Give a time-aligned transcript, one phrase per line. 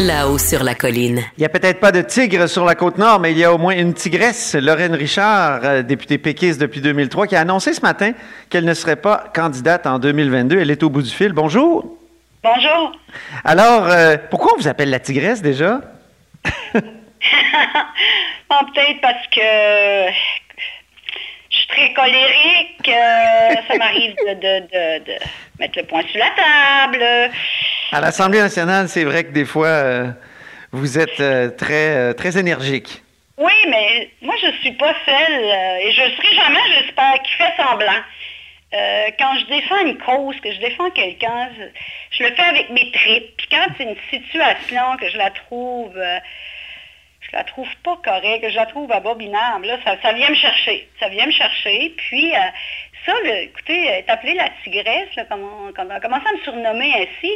[0.00, 1.22] là-haut sur la colline.
[1.36, 3.52] Il n'y a peut-être pas de tigre sur la côte nord, mais il y a
[3.52, 7.80] au moins une tigresse, Lorraine Richard, euh, députée péquiste depuis 2003, qui a annoncé ce
[7.80, 8.12] matin
[8.50, 10.60] qu'elle ne serait pas candidate en 2022.
[10.60, 11.32] Elle est au bout du fil.
[11.32, 11.96] Bonjour.
[12.42, 12.92] Bonjour.
[13.44, 15.80] Alors, euh, pourquoi on vous appelle la tigresse déjà?
[18.50, 20.10] Bon, peut-être parce que
[21.50, 22.88] je suis très colérique.
[22.88, 25.12] euh, ça m'arrive de, de- de- de
[25.58, 27.30] mettre le poing sur la table.
[27.90, 30.10] À l'Assemblée nationale, c'est vrai que des fois, euh,
[30.72, 33.02] vous êtes euh, très, euh, très énergique.
[33.38, 35.44] Oui, mais moi, je suis pas celle,
[35.82, 38.02] et je serai jamais, j'espère, qui fait semblant.
[39.18, 41.48] Quand je défends une cause, que je défends quelqu'un,
[42.10, 43.36] je, le fais avec mes tripes.
[43.38, 48.50] Puis quand c'est une situation que je la trouve, je la trouve pas correcte, que
[48.50, 50.88] je la trouve abominable, là, ça, ça vient me chercher.
[51.00, 51.94] Ça vient me chercher.
[51.96, 52.32] Puis
[53.06, 57.32] ça, écoutez, est appelé la tigresse, là, comme on a commencé à me surnommer ainsi,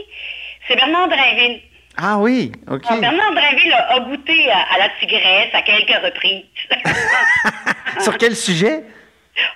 [0.68, 1.60] c'est Bernard Drinville.
[1.96, 2.84] Ah oui, OK.
[2.88, 6.44] Alors, Bernard Drinville a, a goûté à, à la tigresse à quelques reprises.
[8.00, 8.84] Sur quel sujet?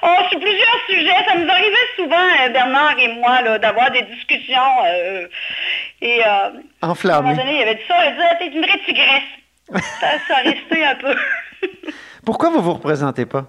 [0.03, 4.85] Oh, sur plusieurs sujets, ça nous arrivait souvent, euh, Bernard et moi, d'avoir des discussions.
[4.87, 5.29] euh,
[6.01, 6.51] et euh,
[6.81, 9.23] à un moment donné, il avait dit ça, il disait, t'es une vraie tigresse.
[10.01, 11.15] ça, ça a resté un peu.
[12.25, 13.47] Pourquoi vous vous représentez pas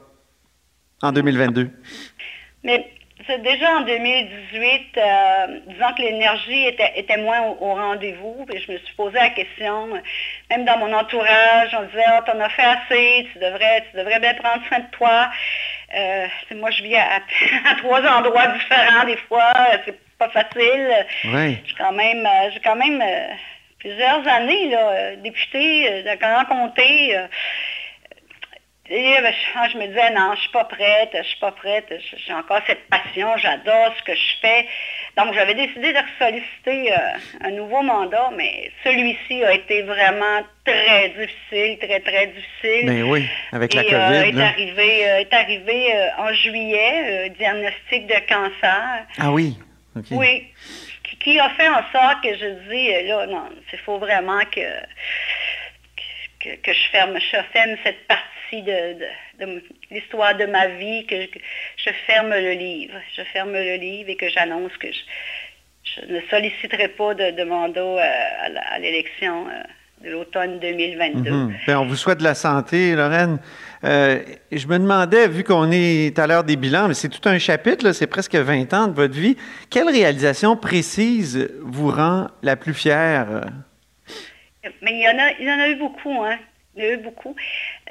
[1.01, 1.69] en 2022?
[2.63, 2.91] Mais
[3.35, 8.71] déjà en 2018, euh, disant que l'énergie était, était moins au, au rendez-vous, puis je
[8.71, 9.99] me suis posé la question, euh,
[10.49, 14.19] même dans mon entourage, on disait, ah, t'en as fait assez, tu devrais, tu devrais
[14.19, 15.29] bien prendre soin de toi.
[15.95, 17.16] Euh, moi, je vis à,
[17.69, 19.53] à trois endroits différents des fois,
[19.85, 21.05] c'est pas facile.
[21.25, 21.57] Oui.
[21.66, 23.03] J'ai quand même, euh, j'ai quand même
[23.79, 27.16] plusieurs années, là, députée de Grand Comté.
[28.89, 29.33] Et ben,
[29.73, 31.91] je, me disais, non, je suis pas prête, je suis pas prête,
[32.25, 34.65] j'ai encore cette passion, j'adore ce que je fais.
[35.17, 36.97] Donc, j'avais décidé de solliciter euh,
[37.43, 42.85] un nouveau mandat, mais celui-ci a été vraiment très difficile, très, très difficile.
[42.85, 44.29] Ben oui, avec la Et, euh, COVID.
[44.29, 44.47] est là.
[44.47, 49.05] arrivé, euh, est arrivé en juillet, euh, diagnostic de cancer.
[49.19, 49.57] Ah oui,
[49.97, 50.05] OK.
[50.11, 50.47] Oui.
[51.19, 54.61] Qui, a fait en sorte que je dis, là, non, il faut vraiment que,
[56.39, 61.06] que, que je ferme, je ferme cette partie de, de- de l'histoire de ma vie,
[61.06, 61.16] que
[61.78, 62.94] je, ferme le livre.
[63.16, 65.00] Je ferme le livre et que j'annonce que je,
[65.84, 69.63] je ne solliciterai pas de, de mandat euh, à, l'élection euh,
[70.03, 71.30] de l'automne 2022.
[71.30, 71.53] Mhm.
[71.68, 73.40] Ben, on vous souhaite de la santé, Lorraine.
[73.84, 77.38] Euh, je me demandais, vu qu'on est à l'heure des bilans, mais c'est tout un
[77.38, 79.38] chapitre, là, c'est presque 20 ans de votre vie,
[79.69, 83.46] quelle réalisation précise vous rend la plus fière?
[84.81, 86.38] Mais il y en a, il y en a eu beaucoup, hein.
[86.97, 87.35] Beaucoup.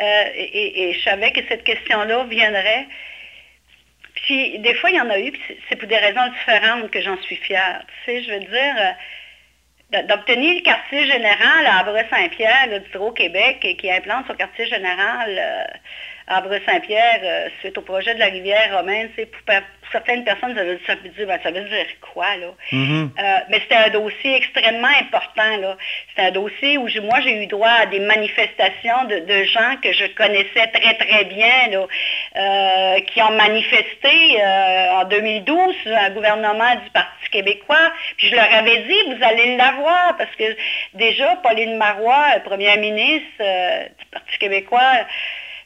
[0.00, 2.86] Euh, et, et- je savais que cette question-là viendrait.
[4.14, 7.00] Puis des fois, il y en a eu, puis c'est- pour des raisons différentes que
[7.00, 7.82] j'en suis fière.
[7.86, 8.94] Tu sais, je veux dire,
[9.94, 15.28] euh, d'obtenir le quartier général à Abreu-Saint-Pierre, du Québec, et qui implante son quartier général
[16.28, 19.41] à Abreu-Saint-Pierre euh, suite au projet de la rivière romaine, c'est pour,
[19.92, 22.48] certaines personnes, ça veut, ça veut dire, ben, ça veut dire quoi, là?
[22.72, 23.10] Mhm.
[23.16, 25.56] Euh, mais c'était un dossier extrêmement important.
[25.60, 25.76] là.
[26.09, 29.93] C'était un dossier où moi j'ai eu droit à des manifestations de, de gens que
[29.93, 31.87] je connaissais très très bien, là,
[32.37, 34.43] euh, qui ont manifesté
[34.90, 37.93] en 2012 sur un gouvernement du Parti québécois.
[38.17, 40.56] Puis je leur avais dit, vous allez l'avoir, parce que
[40.94, 45.06] déjà Pauline Marois, première ministre du Parti québécois,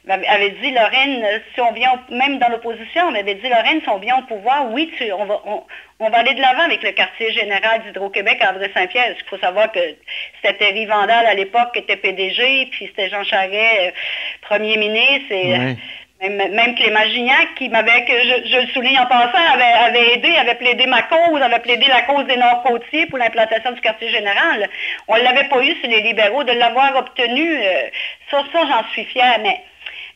[0.09, 3.89] avait dit, Lorraine, euh, si on vient, même dans l'opposition, on m'avait dit, Lorraine, si
[3.89, 5.63] on vient au pouvoir, oui, tu- on, va, on,
[5.99, 9.15] on va aller de l'avant avec le quartier général d'Hydro-Québec à André-Saint-Pierre.
[9.15, 9.79] Qu'il faut savoir que
[10.41, 13.91] c'était Terry Vandal à l'époque qui était PDG, puis c'était Jean Charest, euh,
[14.41, 15.31] premier ministre.
[15.31, 15.75] Et, Ouais.
[16.29, 20.35] Même, même Clément Gignac, qui m'avait, je, je le souligne en passant, avait, avait aidé,
[20.37, 24.69] avait plaidé ma cause, avait plaidé la cause des Nord-Côtiers pour l'implantation du quartier général.
[25.07, 27.87] On ne l'avait pas eu sur les libéraux, de l'avoir obtenu, euh,
[28.29, 29.61] ça, ça j'en suis fière, mais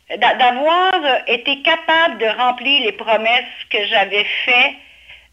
[0.10, 0.94] d'avoir
[1.28, 4.76] été capable de remplir les promesses que j'avais faites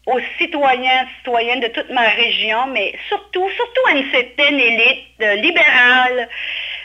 [0.05, 5.35] aux citoyens, citoyennes de toute ma région, mais surtout, surtout à une certaine élite euh,
[5.35, 6.27] libérale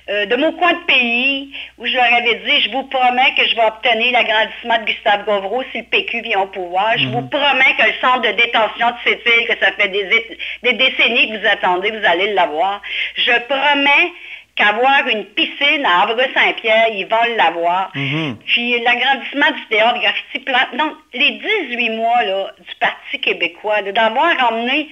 [0.08, 3.44] euh, de mon coin de pays, où je leur avais dit, je vous promets que
[3.44, 6.96] je vais obtenir l'agrandissement de Gustave Govreau si le PQ vient au pouvoir.
[6.96, 10.38] Je vous promets que le centre de détention de cette île, que ça fait des,
[10.62, 12.80] des décennies que vous attendez, vous allez l'avoir.
[13.16, 14.12] Je promets
[14.58, 17.90] qu'avoir une piscine à Havre-Saint-Pierre, ils vont l'avoir.
[17.92, 20.58] Puis l'agrandissement du théâtre graffiti plan.
[20.74, 21.30] Donc, les
[21.70, 24.88] 18 mois là, du Parti québécois, d'avoir emmené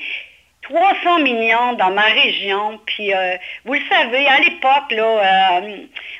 [0.62, 5.76] 300 millions dans ma région, puis euh, vous le savez, à l'époque, là, euh,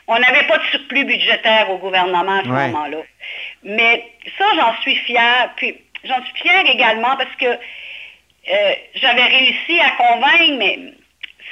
[0.06, 2.68] on n'avait pas de surplus budgétaire au gouvernement à ce Ouais.
[2.68, 2.98] moment-là.
[3.64, 4.04] Mais
[4.38, 5.50] ça, j'en suis fière.
[5.56, 10.78] Puis j'en suis fière également parce que euh, j'avais réussi à convaincre, mais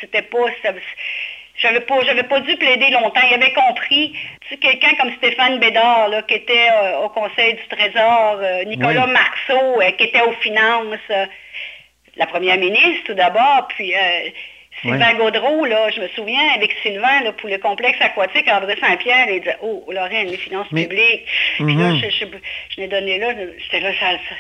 [0.00, 0.47] c'était pas.
[0.62, 0.73] ça-
[1.64, 3.20] J'avais pas, j'avais pas dû plaider longtemps.
[3.28, 4.12] Il avait compris.
[4.43, 8.64] Tu sais, quelqu'un comme Stéphane Bédard, là, qui était euh, au Conseil du Trésor, euh,
[8.64, 9.12] Nicolas Oui.
[9.12, 10.99] Marceau, euh, qui était aux finances,
[12.16, 13.93] la première ministre tout d'abord, puis
[14.82, 19.26] Sylvain Gaudreau, là, je me souviens, avec Sylvain, là, pour le complexe aquatique à André-Saint-Pierre,
[19.31, 21.25] il disait, oh, Lorraine, les finances Mais- publiques.
[21.56, 22.00] Puis là, Mhm.
[22.02, 22.25] je, je,
[22.70, 23.28] je l'ai donné là,
[23.58, 24.34] j'étais là, ça, ça-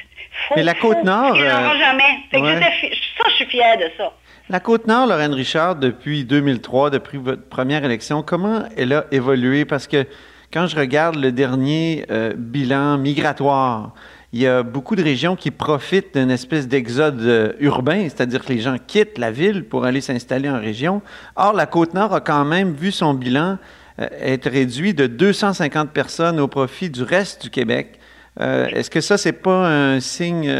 [0.48, 2.02] faut, Mais la Côte-Nord, jamais.
[2.30, 2.60] Fait ouais.
[2.60, 4.12] ça, je suis fière de ça.
[4.50, 9.64] La Côte-Nord, Lorraine Richard, depuis 2003, depuis votre première élection, comment elle a évolué?
[9.64, 10.04] Parce que
[10.52, 13.94] quand je regarde le dernier euh, bilan migratoire,
[14.34, 18.52] il y a beaucoup de régions qui profitent d'une espèce d'exode euh, urbain, c'est-à-dire que
[18.52, 21.00] les gens quittent la ville pour aller s'installer en région.
[21.36, 23.56] Or, la Côte-Nord a quand même vu son bilan
[23.98, 27.98] euh, être réduit de 250 personnes au profit du reste du Québec.
[28.38, 30.52] Est-ce que ça, c'est pas un signe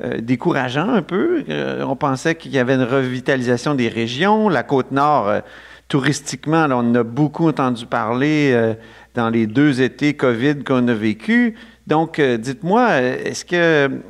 [0.00, 1.44] euh, décourageant un peu?
[1.48, 4.48] Euh, on pensait qu'il y avait une revitalisation des régions.
[4.48, 5.40] La Côte-Nord, euh,
[5.88, 8.74] touristiquement, on a beaucoup entendu parler
[9.14, 11.56] dans les deux étés COVID qu'on a vécu.
[11.88, 14.02] Donc, dites-moi, est-ce qu'il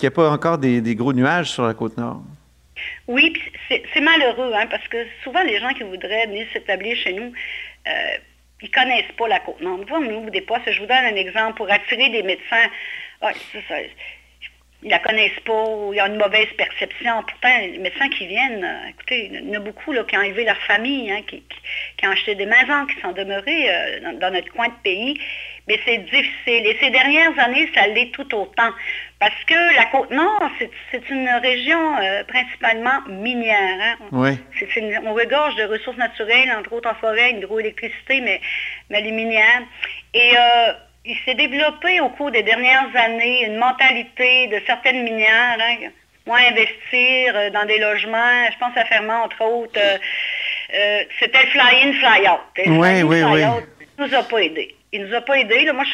[0.00, 2.22] n'y a pas encore des, gros nuages sur la Côte-Nord?
[3.08, 7.12] Oui, puis c'est malheureux, hein, parce que souvent les gens qui voudraient venir s'établir chez
[7.12, 7.32] nous,
[8.62, 9.80] ils connaissent pas la Côte-Nord.
[9.90, 10.70] On ouvre des postes.
[10.70, 12.70] Je vous donne un exemple pour attirer des médecins.
[13.20, 13.74] Ah, ça,
[14.82, 17.22] ils la connaissent pas, ou il y a une mauvaise perception.
[17.22, 20.22] Pourtant, les médecins qui viennent, euh, écoutez, il y en a beaucoup là, qui ont
[20.22, 21.58] élevé leur famille, hein, qui, qui-
[21.96, 25.18] qui ont acheté des maisons, qui sont demeurés euh, dans, dans notre coin de pays.
[25.68, 26.64] Mais c'est difficile.
[26.66, 28.70] Et ces dernières années, ça l'est tout autant.
[29.18, 33.78] Parce que la Côte-Nord, c'est- c'est une région euh, principalement minière.
[33.80, 33.96] hein.
[34.12, 34.38] Oui.
[34.76, 38.40] Une- on regorge de ressources naturelles, entre autres en forêt, hydroélectricité, mais,
[38.90, 39.62] mais les minières.
[40.14, 40.72] Et euh,
[41.06, 45.88] il s'est développé au cours des dernières années une mentalité de certaines minières, hein,
[46.26, 48.44] moins investir euh, dans des logements.
[48.52, 49.78] Je pense à Fermont, entre autres.
[49.80, 49.98] euh,
[50.74, 52.40] euh, C'était le fly-in, fly-out.
[52.66, 53.40] Oui, oui, oui.
[53.40, 54.75] fly-out, il nous a pas aidés.
[54.92, 55.70] Il nous a pas aidés.
[55.72, 55.84] Moi,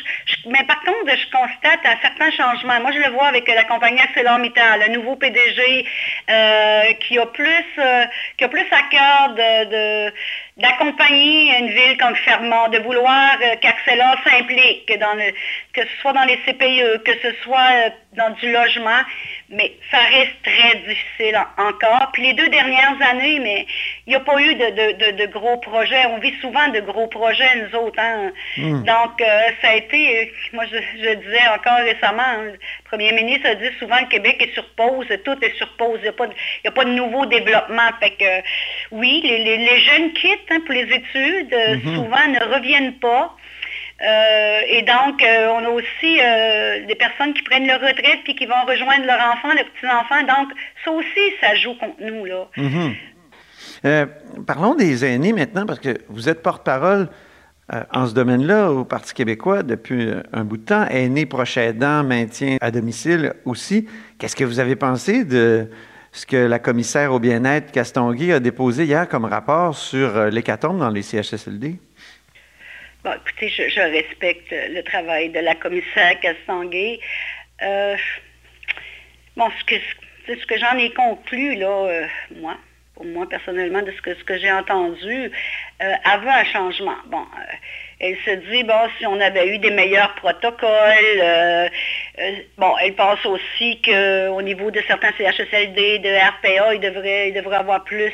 [0.47, 2.79] mais par contre, je constate un certain changement.
[2.81, 5.87] Moi, je le vois avec la compagnie ArcelorMittal, le nouveau PDG
[6.31, 8.05] euh, qui a plus euh,
[8.37, 9.35] qui a plus à cœur
[10.59, 13.55] d'accompagner une ville comme Fermont, de vouloir euh,
[14.25, 14.87] s'implique,
[15.73, 19.01] que ce soit dans les CPE, que ce soit euh, dans du logement,
[19.49, 22.11] mais ça reste très difficile en- encore.
[22.13, 23.67] Puis les deux dernières années, mais
[24.07, 26.05] il n'y a pas eu de, gros projets.
[26.07, 27.99] On vit souvent de gros projets, nous autres.
[27.99, 28.31] hein.
[28.85, 33.13] Donc, euh, ça a été, euh, moi je, je disais encore récemment, hein, le premier
[33.13, 36.69] ministre a dit souvent le Québec est sur pause, tout est sur pause, il n'y
[36.69, 37.91] a, a pas de nouveau développement.
[38.01, 38.41] Fait que, euh,
[38.91, 43.37] oui, les, les- les jeunes quittent hein, pour les études, euh, souvent ne reviennent pas.
[44.69, 46.17] Et donc, on a aussi
[46.89, 50.23] des personnes qui prennent leur retraite puis qui vont rejoindre leur enfant, leurs petits-enfants.
[50.23, 50.49] Donc,
[50.85, 52.25] ça aussi, ça joue contre nous.
[52.25, 52.49] Là.
[52.57, 52.97] Mhm.
[53.85, 54.07] Euh,
[54.45, 57.09] parlons des aînés maintenant, parce que vous êtes porte-parole
[57.75, 60.87] euh, en ce domaine-là au Parti québécois depuis euh, un bout de temps.
[60.91, 63.89] Aînés, proches aidants, maintien à domicile aussi.
[64.19, 65.71] Qu'est-ce que vous avez pensé de
[66.13, 70.81] ce que la commissaire au bien-être Castonguay a déposé hier comme rapport sur euh, l'hécatombe
[70.81, 71.77] dans les CHSLD?
[73.05, 77.01] Bon, écoutez, je, respecte le travail de la commissaire Castonguay.
[79.35, 79.81] Bon, ce que,
[80.27, 82.59] ce, que j'en ai conclu, là, moi,
[82.95, 85.31] pour moi personnellement, de ce que, ce que j'ai entendu,
[85.83, 86.97] euh, avant un changement.
[87.07, 87.53] Bon, euh,
[88.01, 91.69] elle se dit, bon, si on avait eu des meilleurs protocoles, euh,
[92.59, 97.57] bon, elle pense aussi qu'au niveau de certains CHSLD, de RPA, il devrait, il devrait
[97.57, 98.13] avoir plus,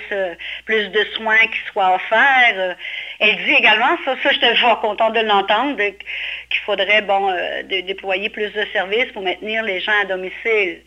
[0.64, 2.76] plus de soins qui soient offerts.
[3.18, 8.28] Elle dit également, ça, ça j'étais fort content de l'entendre, qu'il faudrait, bon, dé- déployer
[8.28, 10.82] plus de services pour maintenir les gens à domicile.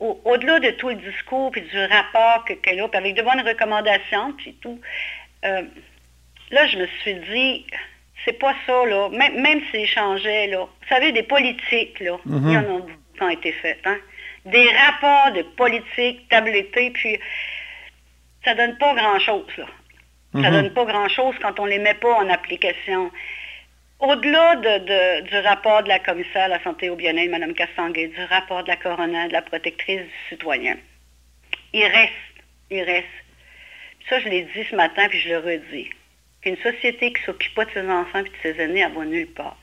[0.00, 4.32] Au-delà de tout le discours puis du rapport que, que puis avec de bonnes recommandations,
[4.32, 4.80] puis tout,
[5.44, 5.62] euh,
[6.50, 7.66] là, je me suis dit,
[8.24, 9.08] c'est pas ça, là.
[9.10, 10.60] Même, même s'ils changeaient, là.
[10.60, 12.80] Vous savez, des politiques, là, il y en a
[13.16, 13.98] qui ont été faites, hein.
[14.44, 17.18] Des rapports de politique tablettés, puis
[18.44, 19.66] ça donne pas grand-chose, là.
[20.42, 23.10] Ça donne pas grand-chose quand on les met pas en application.
[23.98, 28.08] Au-delà de- de- du rapport de la commissaire à la santé au bien-être, Mme Cassanguay,
[28.08, 30.76] du rapport de la coroner, de la protectrice du citoyen,
[31.72, 32.12] il reste,
[32.70, 33.06] il reste.
[34.08, 35.90] Ça, je l'ai dit ce matin, puis je le redis,
[36.42, 39.04] qu'une société qui ne s'occupe pas de ses enfants et de ses aînés, elle va
[39.04, 39.56] nulle part.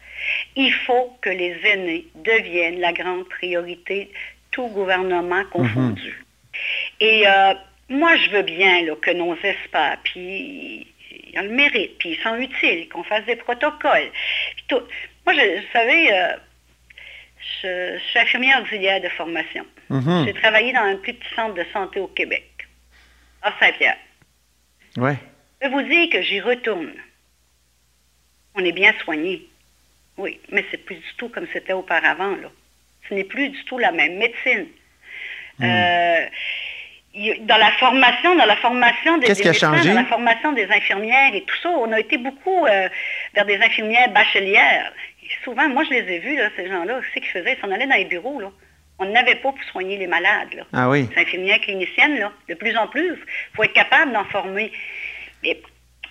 [0.56, 4.12] Il faut que les aînés deviennent la grande priorité,
[4.52, 6.24] tout gouvernement confondu.
[7.00, 7.54] Et euh,
[7.90, 10.88] moi, je veux bien là, que nos experts, puis
[11.34, 14.12] ils ont le mérite, puis ils sont utiles, qu'on fasse des protocoles.
[14.68, 14.82] tout.
[15.26, 16.36] Moi, je, vous savez, euh,
[17.62, 19.66] je, je suis infirmière auxiliaire de formation.
[19.90, 20.26] Mhm.
[20.26, 22.50] J'ai travaillé dans un plus petit centre de santé au Québec,
[23.42, 23.98] à Saint-Pierre.
[24.98, 25.18] Ouais.
[25.62, 26.94] Je peux vous dire que j'y retourne.
[28.56, 29.48] On est bien soigné.
[30.18, 32.52] Oui, mais c'est plus du tout comme c'était auparavant, là.
[33.10, 34.68] Ce n'est plus du tout la même médecine.
[35.60, 35.64] Hmm.
[35.64, 36.26] Euh,
[37.14, 41.56] dans la formation, dans la formation des, médecins, dans la formation des infirmières et tout
[41.62, 42.90] ça, on a été beaucoup euh,
[43.36, 44.92] vers des infirmières bachelières.
[45.22, 47.72] Et souvent, moi, je les ai vus, là, ces gens-là, ce qu'ils faisaient, ils s'en
[47.72, 48.52] allaient dans les bureaux, là.
[49.00, 50.64] On n'avait pas pour soigner les malades, là.
[50.74, 51.08] Ah oui.
[51.16, 54.72] Les infirmières cliniciennes, là, de plus en plus, il faut être capable d'en former.
[55.44, 55.60] Mais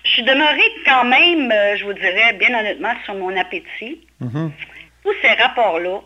[0.05, 4.07] je suis demeurée quand même, euh, je vous dirais, bien honnêtement, sur mon appétit.
[4.21, 4.51] Mhm.
[5.03, 5.99] Tous ces rapports-là,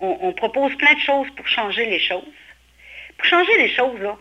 [0.00, 2.24] on, on propose plein de choses pour changer les choses.
[3.18, 4.16] Pour changer les choses, là,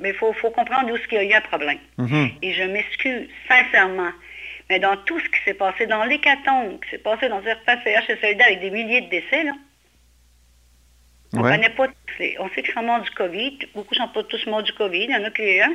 [0.00, 1.78] mais il faut, faut comprendre où qu'il y a eu un problème.
[1.98, 2.30] Mhm.
[2.42, 4.10] Et je m'excuse sincèrement.
[4.70, 8.42] Mais dans tout ce qui s'est passé, dans l'hécatombe, qui s'est passé dans certains CHSLD
[8.42, 9.52] avec des milliers de décès, là,
[11.34, 11.50] on Ouais.
[11.50, 13.58] connaît pas tous les- On sait qu'ils sont morts du COVID.
[13.74, 15.04] Beaucoup sont pas tous morts du COVID.
[15.04, 15.74] Il y en a qui, hein,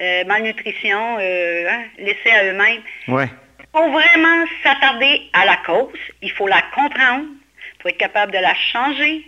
[0.00, 2.82] euh, malnutrition, euh, hein, laissés à eux-mêmes.
[3.08, 3.28] Ouais.
[3.60, 5.98] Il faut vraiment s'attarder à la cause.
[6.22, 7.24] Il faut la comprendre.
[7.78, 9.24] Il faut être capable de la changer.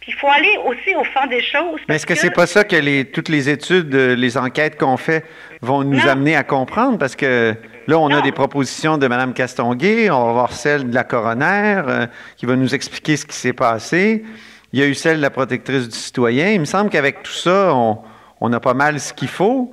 [0.00, 1.80] Puis il faut aller aussi au fond des choses.
[1.88, 4.96] Mais est-ce que c'est pas ça que les, toutes les études, euh, les enquêtes qu'on
[4.96, 5.24] fait
[5.60, 6.08] vont nous Non.
[6.08, 6.98] amener à comprendre?
[6.98, 7.54] Parce que
[7.86, 11.82] là, on a des propositions de Mme Castonguay, on va voir celle de la coroner
[11.86, 14.24] euh, qui va nous expliquer ce qui s'est passé.
[14.72, 16.48] Il y a eu celle de la protectrice du citoyen.
[16.50, 17.98] Il me semble qu'avec tout ça, on,
[18.40, 19.72] on a pas mal ce qu'il faut.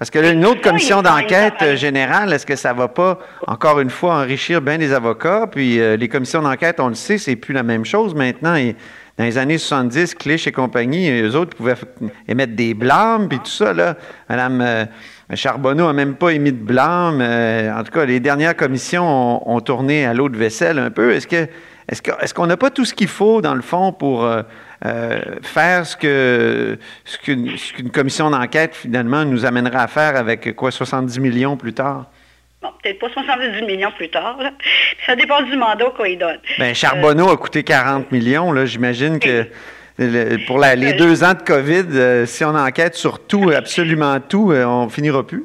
[0.00, 3.80] Parce que là, une autre commission d'enquête euh, générale, est-ce que ça va pas, encore
[3.80, 5.46] une fois, enrichir bien des avocats?
[5.46, 8.54] Puis euh, les commissions d'enquête, on le sait, c'est plus la même chose maintenant.
[8.54, 8.74] Et
[9.18, 11.74] dans les années 70, Clich et compagnie, eux autres pouvaient
[12.26, 13.94] émettre des blâmes, puis tout ça, là.
[14.30, 14.86] Madame euh,
[15.34, 17.20] Charbonneau n'a même pas émis de blâme.
[17.20, 20.90] Euh, en tout cas, les dernières commissions ont, ont tourné à l'eau de vaisselle un
[20.90, 21.12] peu.
[21.12, 21.46] Est-ce que
[21.90, 24.42] est-ce qu'on n'a pas tout ce qu'il faut, dans le fond, pour euh,
[24.86, 26.78] euh, faire ce qu'une
[27.56, 32.06] ce commission d'enquête, finalement, nous amènera à faire avec, quoi, 70 millions plus tard?
[32.62, 34.36] Bon, peut-être pas 70 millions plus tard.
[34.40, 34.52] là.
[35.06, 36.38] Ça dépend du mandat qu'on y donne.
[36.58, 38.52] Bien, Charbonneau a coûté 40 millions.
[38.52, 39.46] Là, j'imagine que
[39.98, 44.20] le- pour la- les deux ans de COVID, euh, si on enquête sur tout, absolument
[44.20, 45.44] tout, euh, on finira plus.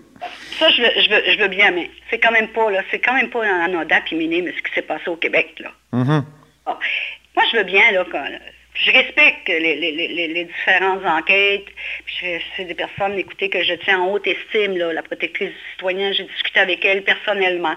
[0.59, 2.99] Ça, je veux, je veux, je veux bien, mais c'est quand même pas, là, c'est
[2.99, 5.69] quand même pas anodin puis minime ce qui s'est passé au Québec, là.
[5.93, 6.23] Mhm.
[6.65, 6.75] Bon.
[7.35, 8.05] Moi, je veux bien, là,
[8.75, 11.67] je respecte les, différentes enquêtes.
[12.19, 16.23] C'est des personnes, que je tiens en haute estime, là, la protectrice du citoyen, j'ai
[16.23, 17.75] discuté avec elle personnellement.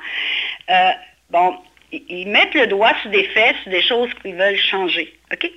[0.71, 0.91] Euh,
[1.31, 1.57] bon,
[1.93, 5.51] ils, mettent le doigt sur des faits, sur des choses qu'ils veulent changer, OK?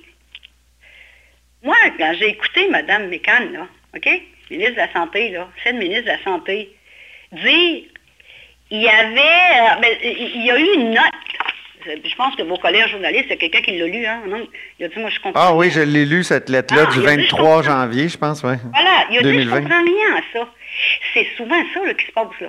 [1.62, 4.08] Moi, quand j'ai écouté Mme Mécan, OK,
[4.50, 6.70] ministre de la Santé, là, chef ministre de la Santé,
[7.32, 7.84] dire
[8.70, 11.12] il y avait, euh, ben, il y a eu une note.
[11.84, 14.22] Je pense que vos collègues journalistes, c'est quelqu'un qui l'a lu, hein?
[14.26, 14.46] non?
[14.78, 15.40] Il a dit, moi, je comprends.
[15.40, 17.62] Ah oui, je l'ai lu, cette lettre-là, Ah, du il a dit, je 23 comprends.
[17.62, 18.54] janvier, je pense, oui.
[18.72, 19.60] Voilà, il a dit, je 2020.
[19.62, 20.48] comprends rien à ça.
[21.14, 22.48] C'est souvent ça là, qui se passe là.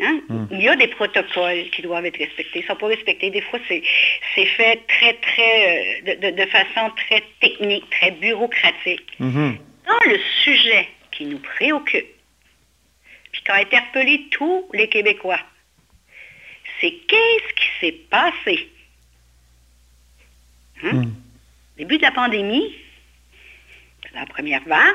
[0.00, 0.20] Hein?
[0.28, 0.46] Hmm.
[0.52, 2.60] Il y a des protocoles qui doivent être respectés.
[2.60, 3.30] Ils ne sont pas respectés.
[3.30, 3.82] Des fois, c'est
[4.44, 9.06] fait très, très, euh, de, de- de façon très technique, très bureaucratique.
[9.18, 9.58] Mhm.
[9.86, 12.06] Dans le sujet qui nous préoccupe,
[13.32, 15.40] puis qui a interpellé tous les Québécois,
[16.80, 18.68] c'est qu'est-ce qui s'est passé?
[20.84, 21.06] Hein?
[21.76, 22.74] Début de la pandémie,
[24.14, 24.94] la première vague,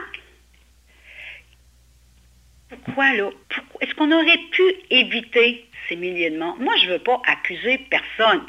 [2.69, 3.29] pourquoi là?
[3.49, 6.57] Pourquoi- Est-ce qu'on aurait pu éviter ces milliers de morts?
[6.59, 8.45] Moi, je ne veux pas accuser personne.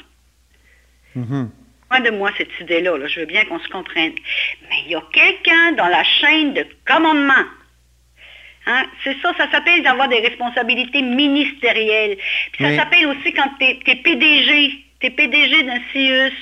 [1.90, 3.06] Loin de moi cette idée-là, là.
[3.06, 4.14] je veux bien qu'on se comprenne.
[4.68, 7.44] Mais il y a quelqu'un dans la chaîne de commandement
[8.66, 8.84] Hein?
[9.02, 12.16] C'est ça, ça s'appelle d'avoir des responsabilités ministérielles.
[12.52, 12.76] Puis ça Oui.
[12.76, 16.32] s'appelle aussi quand tu es, PDG, tu es PDG d'un CIUS.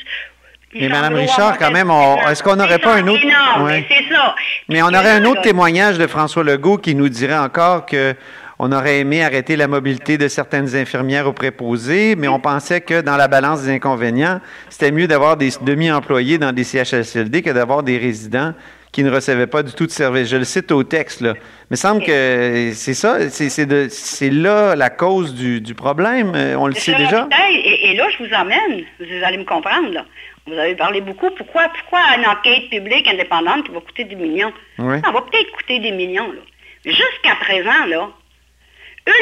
[0.75, 1.91] Mais Mme Richard, quand même,
[2.31, 3.85] est-ce qu'on n'aurait pas un autre- Non, Ouais.
[3.91, 4.35] c'est ça.
[4.69, 8.15] Mais on aurait un autre là, témoignage de François Legault qui nous dirait encore que
[8.59, 13.01] on aurait aimé arrêter la mobilité de certaines infirmières aux préposés, mais on pensait que
[13.01, 17.83] dans la balance des inconvénients, c'était mieux d'avoir des demi-employés dans des CHSLD que d'avoir
[17.83, 18.55] des résidents
[18.93, 20.29] qui ne recevaient pas du tout de service.
[20.29, 21.33] Je le cite au texte, là.
[21.71, 26.33] Mais il semble que c'est ça, c'est- là la cause du, du problème.
[26.35, 27.27] Euh, On le sait déjà.
[27.51, 30.05] Et, et là, je vous emmène, vous allez me comprendre, là.
[30.47, 31.31] Vous avez parlé beaucoup.
[31.31, 34.53] Pourquoi, pourquoi une enquête publique indépendante qui va coûter des millions?
[34.79, 34.97] Oui.
[35.05, 36.41] Ça va peut-être coûter des millions, là.
[36.85, 38.09] Jusqu'à présent, là,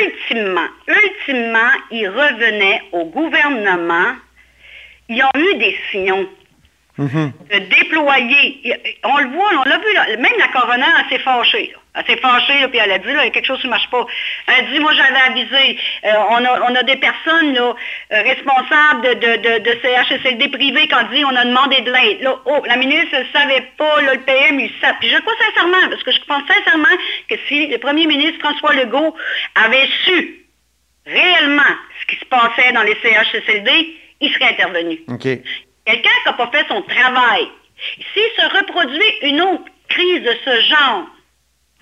[0.03, 4.15] ultimement, ultimement, il revenait au gouvernement.
[5.09, 6.29] Ils ont eu des signaux
[7.51, 8.61] De déployer.
[8.65, 11.71] Il- On le voit, on l'a vu, là, même la coroner, elle s'est fâchée.
[11.73, 11.79] là.
[11.95, 13.67] Elle s'est fâchée, là, puis elle a dit, là, il y a quelque chose qui
[13.67, 14.07] ne marche pas.
[14.47, 15.79] Elle a dit, moi, j'avais avisé.
[16.05, 17.75] Euh, on, a, on a des personnes là,
[18.13, 21.91] euh, responsables de, de, de, de CHSLD privés qui ont dit, on a demandé de
[21.91, 22.21] l'aide.
[22.23, 24.97] Là, oh, la ministre ne savait pas, là, le PM, il savait.
[25.01, 26.97] Puis je crois sincèrement, parce que je pense sincèrement
[27.29, 29.17] que si le premier ministre François Legault
[29.57, 30.45] avait su
[31.07, 31.63] réellement
[32.03, 35.01] ce qui se passait dans les CHSLD, il serait intervenu.
[35.85, 37.49] Quelqu'un qui n'a pas fait son travail,
[38.13, 41.07] s'il se reproduit une autre crise de ce genre,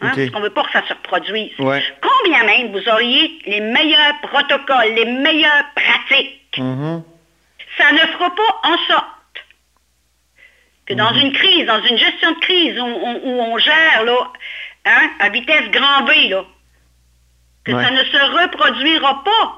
[0.00, 1.82] hein, parce qu'on ne veut pas que ça se reproduise, Ouais.
[2.00, 7.02] combien même vous auriez les meilleurs protocoles, les meilleures pratiques, Mhm.
[7.76, 9.06] ça ne fera pas en sorte
[10.86, 14.32] que dans une crise, dans une gestion de crise où, on- où on gère là,
[14.86, 16.44] hein, à vitesse grand V, là,
[17.64, 17.84] que Ouais.
[17.84, 19.54] ça ne se reproduira pas.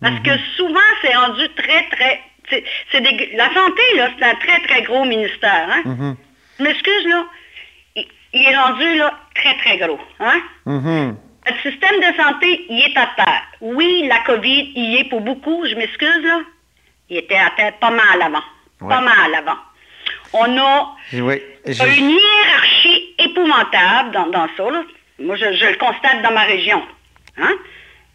[0.00, 2.22] Parce que souvent, c'est rendu très, très...
[2.50, 5.68] c'est- des- la santé, là, c'est un très, très gros ministère.
[5.70, 5.82] Hein?
[5.84, 6.16] Mhm.
[6.58, 7.24] Je m'excuse, là.
[7.96, 9.98] Il, il est rendu, là, très, très gros.
[10.20, 10.40] Hein?
[11.46, 13.42] Notre système de santé, il est à terre.
[13.60, 16.40] Oui, la COVID, il est pour beaucoup, je m'excuse, là.
[17.10, 18.42] Il était à terre pas mal avant.
[18.80, 18.88] Ouais.
[18.88, 19.56] Pas mal avant.
[20.34, 21.40] On a Oui.
[21.98, 24.70] une hiérarchie épouvantable dans, dans ça.
[24.70, 24.82] là.
[25.18, 26.82] Moi, je, je le constate dans ma région.
[27.38, 27.54] Hein?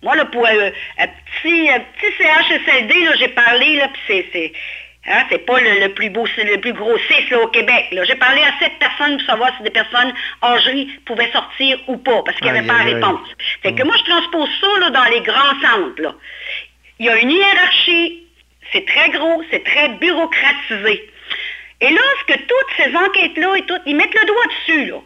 [0.04, 1.08] Moi, là, pour euh, un
[1.44, 4.52] petit, un petit CHSLD, j'ai parlé, là, puis c'est,
[5.08, 7.88] hein, c'est pas le, le plus beau, c'est le plus gros CIS là, au Québec.
[7.92, 12.22] J'ai parlé à sept personnes pour savoir si des personnes âgées pouvaient sortir ou pas,
[12.24, 13.28] parce qu'il n'y avait pas de réponse.
[13.62, 16.02] Fait que moi, je transpose ça là, dans les grands centres.
[16.02, 16.16] là.
[17.00, 18.24] Il y a une hiérarchie,
[18.72, 21.10] c'est très gros, c'est très bureaucratisé.
[21.82, 24.98] Et lorsque toutes ces enquêtes-là et tout, ils mettent le doigt dessus, là.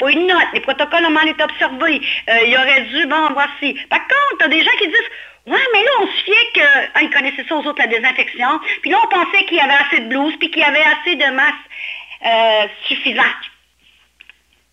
[0.00, 2.82] Il n'y a pas une note, les protocoles ont mal été observés, euh, il aurait
[2.82, 3.78] dû, bon, voici.
[3.88, 5.10] Par contre, tu as des gens qui disent,
[5.46, 8.60] ouais, mais là, on se fiait que, ah, ils connaissaient ça aux autres, la désinfection,
[8.82, 11.16] puis là, on pensait qu'il y avait assez de blouses, puis qu'il y avait assez
[11.16, 11.54] de masse
[12.26, 13.26] euh, suffisante.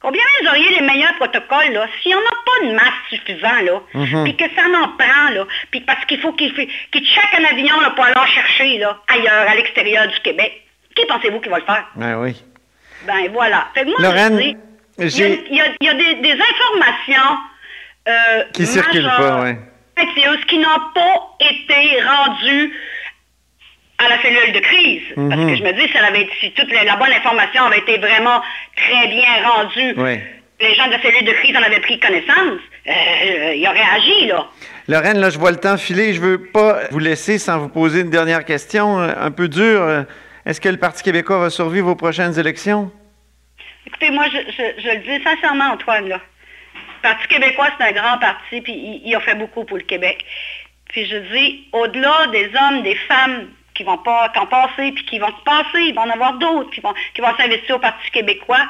[0.01, 3.61] Combien vous auriez les meilleurs protocoles, là, s'il n'y en a pas de masse suffisante,
[3.63, 4.23] là, Mhm.
[4.23, 7.79] puis que ça en prend, là, puis parce qu'il faut qu'il qu'il check un avion,
[7.81, 10.63] là, pour aller chercher, là, ailleurs, à l'extérieur du Québec.
[10.95, 11.85] Qui pensez-vous qui va le faire?
[12.01, 12.35] Ah oui.
[13.05, 13.67] Ben voilà.
[13.73, 14.37] Fait que moi, Lorraine,
[14.97, 17.37] je dis, il y a, il y a- il y a des, des informations
[18.07, 19.57] euh, Qui circulent pas, ouais.
[19.95, 22.73] Précieuses, qui n'ont pas été rendues
[23.97, 25.01] à la cellule de crise.
[25.15, 25.49] Parce Mhm.
[25.49, 27.97] que je me dis, si, elle avait, si toute la, la bonne information avait été
[27.99, 28.41] vraiment
[28.75, 30.19] très bien rendue, Oui.
[30.59, 34.25] les gens de la cellule de crise en avaient pris connaissance, euh, ils auraient agi,
[34.27, 34.47] là.
[34.87, 36.13] Lorraine, là, je vois le temps filer.
[36.13, 39.81] Je veux pas vous laisser sans vous poser une dernière question euh, un peu dure.
[39.83, 40.03] Euh,
[40.47, 42.91] Est-ce que le Parti québécois va survivre aux prochaines élections?
[43.85, 46.19] Écoutez, moi, je, je- je le dis sincèrement, Antoine, là.
[47.03, 49.83] Le Parti québécois, c'est un grand parti, puis il, il a fait beaucoup pour le
[49.83, 50.23] Québec.
[50.89, 55.19] Puis je dis, au-delà des hommes, des femmes qui vont pas, ont passé, puis qui
[55.19, 58.65] vont passer, il va en avoir d'autres qui vont, qui vont s'investir au Parti québécois.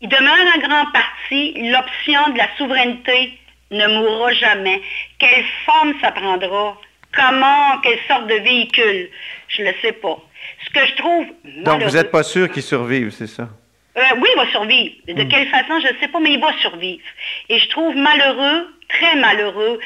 [0.00, 1.70] Il demeure un grand parti.
[1.70, 3.38] L'option de la souveraineté
[3.70, 4.82] ne mourra jamais.
[5.18, 6.76] Quelle forme ça prendra?
[7.12, 9.10] Comment, quelle sorte de véhicule?
[9.48, 10.18] Je ne le sais pas.
[10.64, 11.26] Ce que je trouve
[11.64, 13.48] Donc, vous n'êtes pas sûr qu'ils survivent, c'est ça?
[13.96, 14.94] Euh, oui, il va survivre.
[15.08, 17.02] De quelle façon, je ne sais pas, mais il va survivre.
[17.48, 19.80] Et je trouve malheureux, très malheureux,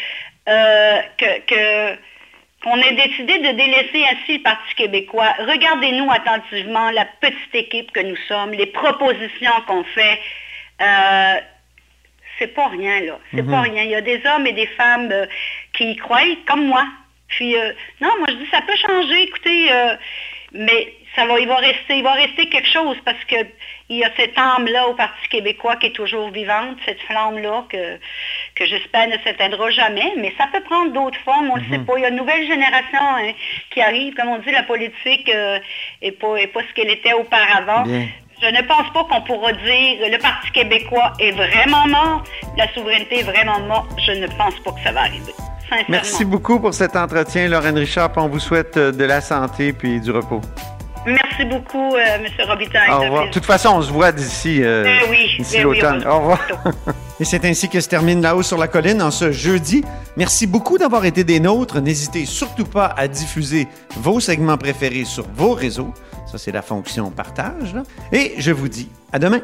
[0.49, 1.95] euh, que,
[2.63, 5.35] qu'on ait décidé de délaisser ainsi le Parti québécois.
[5.39, 10.21] Regardez-nous attentivement la petite équipe que nous sommes, les propositions qu'on fait.
[10.83, 11.41] Euh,
[12.39, 13.19] c'est pas rien, là.
[13.33, 13.85] C'est pas rien.
[13.85, 15.13] Il y a des hommes et des femmes
[15.73, 16.85] qui y croient, comme moi.
[17.29, 17.55] Puis,
[18.01, 19.71] non, moi, je dis, ça peut changer, écoutez,
[20.53, 23.37] mais ça va, il va rester, il va rester quelque chose parce que
[23.91, 27.99] il y a cette âme-là au Parti québécois qui est toujours vivante, cette flamme-là que,
[28.55, 31.79] que j'espère ne s'éteindra jamais, mais ça peut prendre d'autres formes, on ne le sait
[31.81, 31.93] pas.
[31.99, 33.33] Il y a une nouvelle génération hein,
[33.71, 35.31] qui arrive, comme on dit, la politique
[36.03, 37.83] n'est pas, est pas ce qu'elle était auparavant.
[37.83, 38.07] Bien.
[38.43, 42.25] Je ne pense pas qu'on pourra dire le Parti québécois est vraiment mort,
[42.57, 43.91] la souveraineté est vraiment morte.
[44.05, 45.33] Je ne pense pas que ça va arriver.
[45.89, 48.13] Merci beaucoup pour cet entretien, Lorraine Richard.
[48.17, 50.41] On vous souhaite euh, de la santé puis du repos.
[51.07, 52.27] Merci beaucoup, euh, M.
[52.49, 52.91] Robitaille.
[52.91, 53.27] Au revoir.
[53.27, 56.05] De toute façon, on se voit d'ici euh, Ben oui, ben l'automne.
[56.07, 56.41] Au revoir.
[56.49, 56.75] voir
[57.21, 59.85] Et c'est ainsi que se termine La Haut sur la Colline en ce jeudi.
[60.17, 61.81] Merci beaucoup d'avoir été des nôtres.
[61.81, 65.93] N'hésitez surtout pas à diffuser vos segments préférés sur vos réseaux.
[66.31, 67.75] Ça, c'est la fonction partage.
[67.75, 67.83] là.
[68.13, 69.41] Et je vous dis à demain.